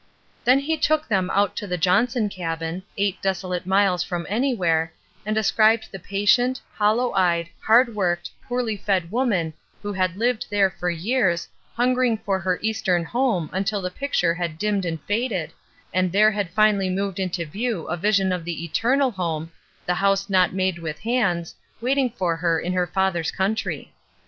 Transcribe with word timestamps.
Then 0.45 0.57
he 0.57 0.77
took 0.77 1.07
them 1.07 1.29
out 1.29 1.55
to 1.57 1.67
the 1.67 1.77
Johnson 1.77 2.27
cabin, 2.27 2.81
eight 2.97 3.21
desolate 3.21 3.67
miles 3.67 4.01
from 4.03 4.25
anywhere, 4.31 4.91
and 5.27 5.35
de 5.35 5.43
scribed 5.43 5.91
the 5.91 5.99
patient, 5.99 6.59
hollow 6.73 7.11
eyed, 7.13 7.49
hard 7.63 7.93
worked, 7.93 8.31
poorly 8.43 8.75
fed 8.77 9.11
woman 9.11 9.53
who 9.83 9.93
had 9.93 10.17
lived 10.17 10.47
there 10.49 10.71
for 10.71 10.89
years, 10.89 11.47
hungering 11.75 12.17
for 12.17 12.39
her 12.39 12.57
Eastern 12.63 13.03
home 13.03 13.47
until 13.53 13.79
the 13.79 13.91
pic 13.91 14.13
ture 14.13 14.33
had 14.33 14.57
dimmed 14.57 14.85
and 14.85 14.99
faded, 15.03 15.53
and 15.93 16.11
there 16.11 16.31
had 16.31 16.49
finally 16.49 16.89
moved 16.89 17.19
into 17.19 17.45
view 17.45 17.85
a 17.85 17.95
vision 17.95 18.31
of 18.31 18.43
the 18.43 18.63
eternal 18.63 19.11
378 19.11 19.53
ESTER 19.53 19.53
RIED^S 19.53 19.53
NAMESAKE 19.53 19.53
home, 19.53 19.85
the 19.85 20.01
"house 20.01 20.29
not 20.31 20.51
made 20.55 20.79
with 20.79 20.99
hands/' 21.01 21.53
waiting 21.79 22.09
for 22.09 22.37
her 22.37 22.59
in 22.59 22.73
her 22.73 22.87
Father's 22.87 23.29
country. 23.29 23.93